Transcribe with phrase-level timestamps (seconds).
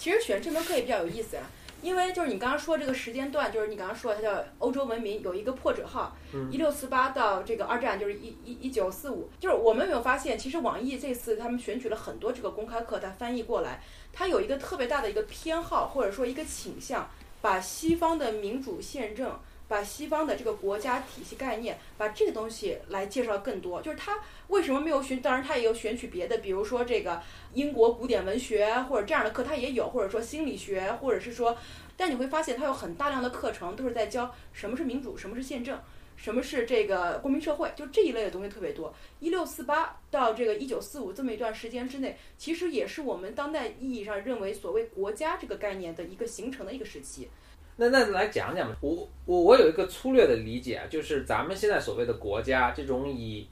[0.00, 1.42] 其实选这门课也比较有意思呀、
[1.82, 17.06] 因为就是你刚刚说这个时间段，就是你刚刚说它叫欧洲文明有一个破折号，嗯一六四八到这个二战就是一一一九四五，就是我们有没有发现，其实网易这次他们选取了很多这个公开课，它翻译过来，它有一个特别大的一个偏好或者说一个倾向，
[17.42, 19.38] 把西方的民主宪政。
[19.70, 23.80] 把西方的这个国家体系概念，把这个东西来介绍更多。
[23.80, 24.18] 就是它
[24.48, 25.22] 为什么没有选？
[25.22, 27.22] 当然，它也有选取别的，比如说这个
[27.54, 31.56] 英国古典文学或者这样的课，它也有，或者说心理学，或者是说，
[31.96, 35.80] 但你会发现它有很大量的课程都是在教什么是民主，什么是宪政，
[36.16, 38.92] 什么是这个公民社会，就这一类的东西特别多。
[39.20, 47.30] 一六四八到这个一九四五这么一段时间之内，其实也是我们当代意义上认为所谓国家这个概念的一个形成的一个时期。
[47.80, 53.48] 那那来讲讲吧，我我我有一个粗略的理解啊，就是咱们现在所谓的国家，这种以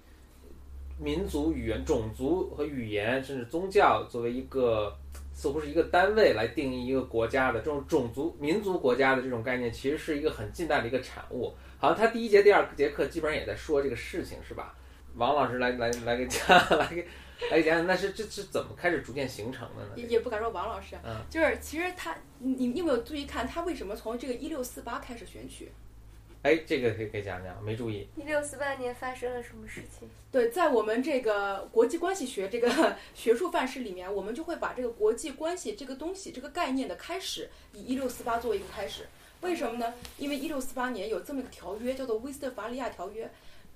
[1.00, 4.94] 民族、语言、种族和语言，甚至宗教作为一个
[5.32, 11.54] 似乎是一个单位来定义一个国家的这种种族、民族国家的这种概念，其实是一个很近代的一个产物。
[11.78, 14.74] 好像他第一节、第二节课基本上也在说这个事情，是吧？
[15.18, 17.06] 王老师来来来给讲，来给
[17.50, 19.90] 来讲讲，那是这是怎么开始逐渐形成的呢？
[19.96, 25.70] 也也不敢说王老师，啊嗯就是其实他，你你你有没有注意看他为什么从这个一六四八开始选取？
[26.42, 28.06] 哎，这个可以可以讲讲，没注意。
[28.14, 30.08] 一六四八年发生了什么事情？
[30.30, 32.70] 对，在我们这个国际关系学这个
[33.12, 39.08] 学术范式里面，我们就会把这个国际关系这个东西、这个概念的开始，以一六四八作为一个开始。
[39.40, 39.92] 为什么呢？
[40.16, 43.28] 因为一六四八年有这么一个条约，叫做威斯特伐利亚条约，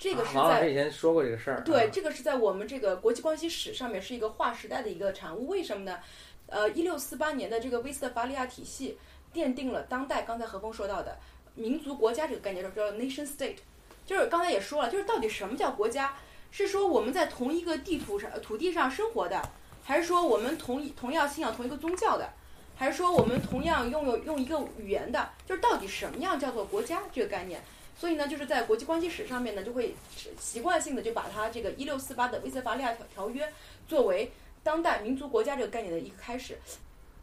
[0.02, 1.62] 这个是在师以前说过这个事儿。
[1.62, 5.46] 对，啊这个是在我们这个国际关系史上面是一个划时代的一个产物。
[5.46, 6.00] 为什么呢？
[6.48, 8.98] 呃，一六四八年的这个威斯特伐利亚体系
[9.32, 11.16] 奠定了当代刚才何峰说到的
[11.54, 13.58] 民族国家这个概念，叫 nation state。
[14.04, 16.16] 就是刚才也说了，就是到底什么叫国家？
[16.50, 19.40] 是说我们在同一个地图上、呃土地上生活的，
[19.84, 22.28] 还是说我们同一同样信仰同一个宗教的，
[22.74, 25.30] 还是说我们同样拥有用一个语言的？
[25.46, 27.62] 就是到底什么样叫做国家这个概念？
[28.02, 29.94] 所以呢，就是在国际关系史上面呢，就会
[30.36, 33.48] 习惯性的就把它这个一六四八的威斯特伐利亚条条约
[33.86, 34.28] 作为
[34.64, 36.58] 当代民族国家这个概念的一个开始。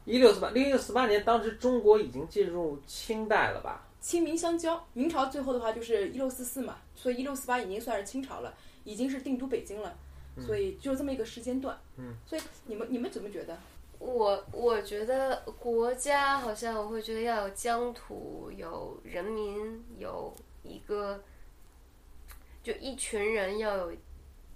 [0.06, 3.86] 一六四八，一六四八年，当时中国已经进入清代了吧？
[4.00, 8.54] 清明相交，明朝最后的话就是一六四四嘛，所以一六四八已经算是清朝了，
[8.86, 9.94] 已经是定都北京了，
[10.48, 11.78] 所以就是这么一个时间段。
[11.98, 13.58] 嗯，所以你们你们怎么觉得？
[14.00, 20.34] 我我觉得国家好像我会觉得要有疆土，有人民，有
[20.70, 21.20] 一个，
[22.62, 23.94] 就一群人要有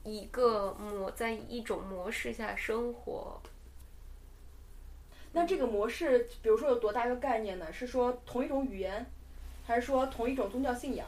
[0.03, 3.41] 一个模，在一种模式下生活。
[5.31, 7.73] 那这个模式，比如说有多大一个概念呢？
[7.73, 9.05] 是说同一种语言，
[9.65, 11.07] 还是说同一种宗教信仰，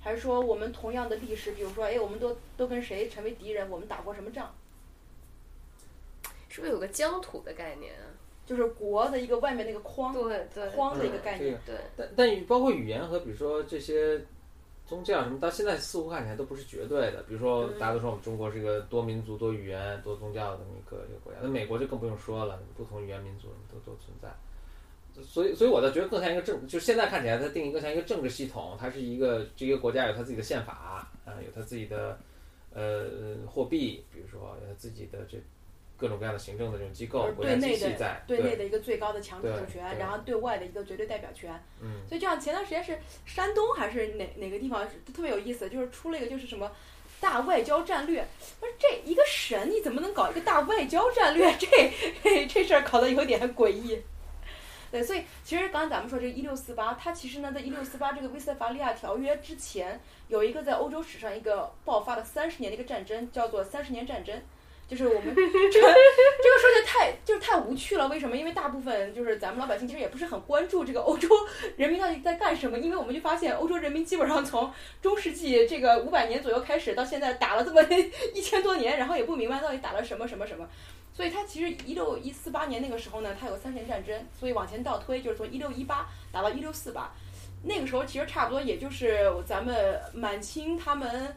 [0.00, 1.52] 还是说我们同样的历史？
[1.52, 3.70] 比如说，哎，我们都都跟谁成为敌人？
[3.70, 4.52] 我们打过什么仗？
[6.48, 8.10] 是不是有个疆土的概念啊？
[8.44, 11.56] 就是国的一个外面那个框对对框的一个概念。
[11.64, 14.20] 对，但但语包括语言和比如说这些
[14.90, 17.22] 宗教什么，到现在似乎看起来都不是绝对的。
[17.28, 24.28] 比如说，大家都说我们中国是一个多民族、多语言、多宗教的这么一个一个国家，那美国就更不用说了，不同语言民族都都存在。
[25.22, 30.72] 所以，所以我倒觉得更像一个政，就现在看起来，它定义更像一个政治系统，它是一个这个国家有它自己的宪法
[31.24, 32.18] 啊、有它自己的
[32.74, 35.38] 呃货币，比如说有它自己的这
[36.00, 41.52] 各种各样的行政的这种机构，国家对内的体系在，对内的一个最高的强制主权，然后对外的一个绝对代表权。
[41.82, 46.72] 嗯，所以这样前段时间是山东还是哪哪个地方特别有意思，就是出了一个就是什么
[47.20, 48.26] 大外交战略。
[48.58, 51.54] 不是这一个省你怎么能搞一个大外交战略？
[51.58, 54.00] 这这事儿搞得有点诡异。
[54.90, 64.40] 对，所以其实刚才咱们说这个一六四八，它其实呢，在一六四八这个威斯特伐利亚条约之前，有一个在欧洲史上一个爆发了三十年的一个战争，叫做三十年战争。
[64.90, 68.36] 就是我们这个这个说的太就是太无趣了，为什么？
[68.36, 71.28] 因为大部分就是咱们老百姓其实也不是很关注这个欧洲
[71.76, 74.68] 人民到底在干什么，因为我们就发现欧洲人民基本上从
[75.00, 77.80] 中世纪这个五百年左右开始到现在打了这么
[78.34, 80.68] 一千多年，然后也不明白到底打了什么什么什么。
[81.12, 87.14] 所以它其实一六一四八年那个时候呢，它有三十年战争，所以往前倒推就是从一六一八打到一六四八，
[87.62, 91.36] 那个时候其实差不多也就是咱们满清他们。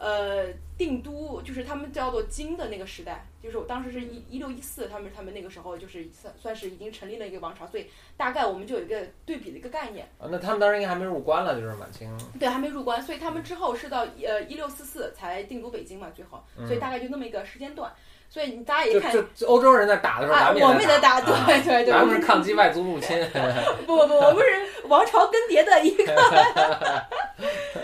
[0.00, 0.46] 呃，
[0.76, 7.86] 定都就是他们叫做金的那个时代，就是我当时是一一六一四，他们他们那个时候就是算算是已经成立了一个王朝，所以
[8.16, 10.06] 大概我们就有一个对比的一个概念。
[10.18, 12.10] 啊，那他们当时应该还没入关了，就是满清。
[12.38, 17.92] 对，还没入关，所以他们之后是到呃一六四四才定都北京嘛，最后，所以大概就那么一个时间段。
[18.30, 23.16] 所以大家也看就就欧洲人在打的时候，我们也在打，啊对对对，咱们是抗击外族入侵。
[23.86, 27.06] 不不不，我们是王朝更迭的一个，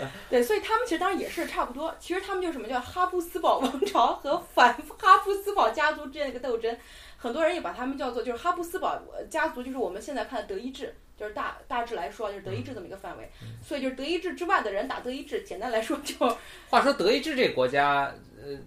[0.31, 1.93] 对，所以他们其实当然也是差不多。
[1.99, 6.75] 其实他们就是什么叫哈布斯堡王朝和反哈布斯堡家族之间的一个斗争。
[7.17, 13.29] 很多人也把他们叫做就是哈布斯堡呃家族，就是我们现在看的德意志，就是大大致来说就是德意志这么一个范围。
[13.61, 16.15] 所以就是德意志之外的人打德意志，简单来说就
[16.69, 18.09] 话说德意志这个国家，
[18.41, 18.57] 呃，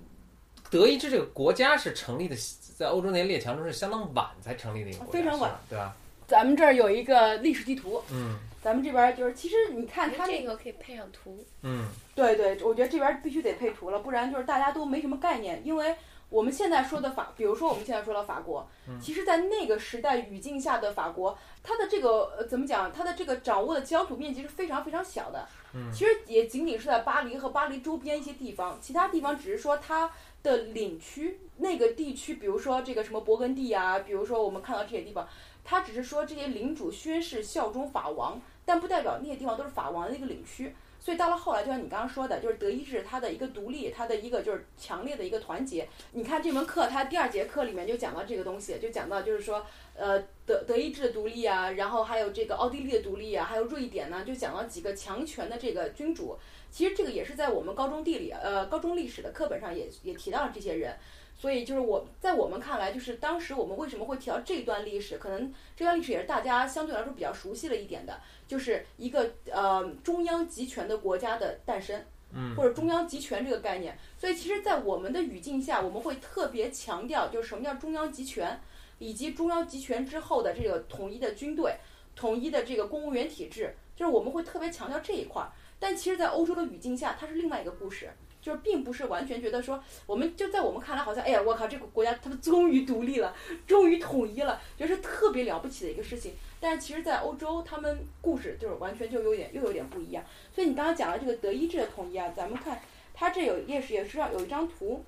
[0.70, 2.37] 德意志这个国家是成立的，
[2.76, 5.96] 在欧洲那些列强中是相当晚才成立的一个国家，非常晚，对吧？
[6.26, 11.44] 咱们这儿有一个历史地图，嗯咱们这边就是其实你看它那这个可以配上图。
[11.62, 15.60] 嗯对对，我觉得这边必须得配图了，不然就是大家都没什么概念。
[15.64, 15.94] 因为
[16.30, 18.66] 我们现在说的法，比如说我们现在说的法国，
[19.02, 25.46] 其实，在那个时代语境下的法国，它的这个呃怎么讲，它的这个掌握的疆土面积是非常非常小的。
[25.74, 30.10] 嗯其实也仅仅是在巴黎和巴黎周边一些地方，其他地方只是说它
[30.42, 35.28] 的领区那个地区，比如说这个什么勃艮第啊，比如说我们看到这些地方，
[35.64, 40.75] 他只是说这些领主宣誓效忠法王，但不代表那些地方都是法王的一个领区。
[41.00, 45.87] 所以到了后来，就像你刚刚说的，就是德意志它的一个独立，它的一个就是强烈的一个团结。
[46.12, 56.38] 你看这门课，它第二节课里面就讲到这个东西，就讲到就是说，呃，德德意志的独立啊，然后还有这个奥地利的独立啊，还有瑞典呢，就讲到几个强权的这个君主。
[56.70, 60.96] 其实这个也是在我们高中地理呃高中历史的课本上也也提到了这些人。
[61.36, 72.02] 所以就是我在我们看来，就是当时我们为什么会提到这段历史，可能这段历史也是大家相对来说比较熟悉了一点的，就是一个呃中央集权的国家的诞生，
[72.32, 73.98] 嗯或者中央集权这个概念。
[74.16, 78.58] 所以其实，在我们的语境下，我们会特别强调，就是什么叫中央集权，
[78.98, 81.76] 以及中央集权之后的这个统一的军队、
[82.16, 85.52] 统一的这个公务员体制，就是我们会特别强调这一块儿。
[85.78, 88.10] 但其实，在欧洲的语境下，它是另外一个故事。
[88.44, 93.35] 就是并不是完全觉得说，我们就在我们看来好像，哎呀，我靠，这个国家他们终于独立了，
[93.67, 96.35] 终于统一了，觉得是特别了不起的一个事情。
[96.61, 100.23] 但是其实，在欧洲，他们故事就是完全就有点又有点不一样。
[100.55, 102.79] 所以你刚刚讲了这个德意志的统一啊，咱们看
[103.14, 105.02] 它这有也是也是要有一张图，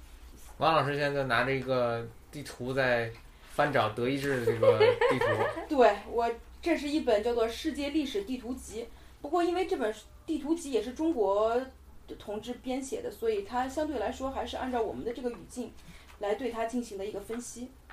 [0.56, 3.11] 王老师现在拿着一个地图在
[3.53, 5.27] 翻找德意志的这个地图，
[5.69, 6.27] 对我
[6.62, 8.83] 这是一本叫做《世界历史地图集》，
[9.21, 9.94] 不过因为这本
[10.25, 11.61] 地图集也是中国
[12.14, 15.73] 同志编写的，所以它相对来说还是按照我们的这个语境
[16.20, 17.73] 来对它进行的一个分析。